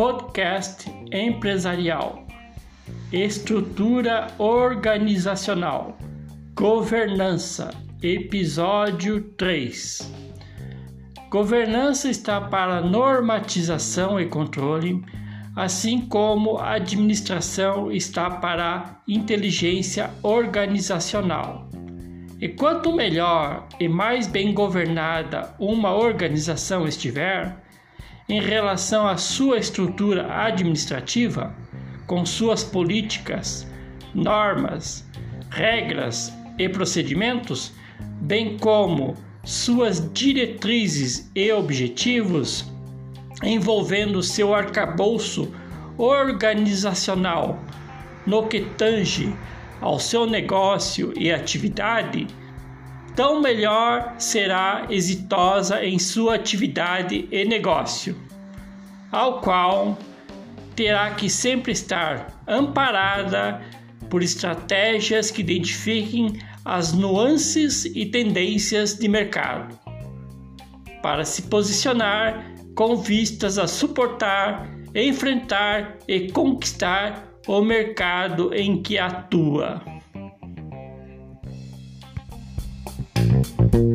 Podcast 0.00 0.90
Empresarial, 1.12 2.26
Estrutura 3.12 4.28
Organizacional, 4.38 5.94
Governança, 6.54 7.70
Episódio 8.02 9.20
3. 9.36 10.10
Governança 11.28 12.08
está 12.08 12.40
para 12.40 12.80
normatização 12.80 14.18
e 14.18 14.24
controle, 14.24 15.04
assim 15.54 16.00
como 16.06 16.56
administração 16.56 17.92
está 17.92 18.30
para 18.30 19.02
inteligência 19.06 20.08
organizacional. 20.22 21.68
E 22.40 22.48
quanto 22.48 22.90
melhor 22.90 23.68
e 23.78 23.86
mais 23.86 24.26
bem 24.26 24.54
governada 24.54 25.54
uma 25.58 25.92
organização 25.92 26.88
estiver, 26.88 27.68
em 28.30 28.40
relação 28.40 29.08
à 29.08 29.16
sua 29.16 29.58
estrutura 29.58 30.44
administrativa, 30.44 31.52
com 32.06 32.24
suas 32.24 32.62
políticas, 32.62 33.66
normas, 34.14 35.04
regras 35.50 36.32
e 36.56 36.68
procedimentos, 36.68 37.72
bem 38.20 38.56
como 38.56 39.16
suas 39.42 40.12
diretrizes 40.12 41.28
e 41.34 41.50
objetivos, 41.50 42.64
envolvendo 43.42 44.22
seu 44.22 44.54
arcabouço 44.54 45.52
organizacional 45.98 47.58
no 48.24 48.46
que 48.46 48.60
tange 48.60 49.34
ao 49.80 49.98
seu 49.98 50.24
negócio 50.24 51.12
e 51.16 51.32
atividade, 51.32 52.28
tão 53.14 53.40
melhor 53.40 54.14
será 54.18 54.86
exitosa 54.88 55.84
em 55.84 55.98
sua 55.98 56.34
atividade 56.34 57.28
e 57.30 57.44
negócio, 57.44 58.16
ao 59.10 59.40
qual 59.40 59.98
terá 60.74 61.10
que 61.10 61.28
sempre 61.28 61.72
estar 61.72 62.42
amparada 62.46 63.60
por 64.08 64.22
estratégias 64.22 65.30
que 65.30 65.40
identifiquem 65.40 66.40
as 66.64 66.92
nuances 66.92 67.84
e 67.84 68.06
tendências 68.06 68.94
de 68.94 69.08
mercado, 69.08 69.78
para 71.02 71.24
se 71.24 71.42
posicionar 71.42 72.54
com 72.74 72.96
vistas 72.96 73.58
a 73.58 73.66
suportar, 73.66 74.68
enfrentar 74.94 75.98
e 76.08 76.30
conquistar 76.30 77.30
o 77.46 77.60
mercado 77.62 78.54
em 78.54 78.82
que 78.82 78.98
atua. 78.98 79.82
thank 83.42 83.74
you 83.74 83.89